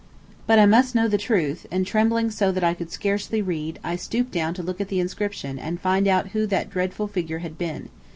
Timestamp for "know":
0.95-1.07